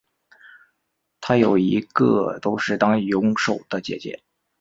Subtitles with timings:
[1.19, 4.23] 她有一个都是当泳手的姐姐。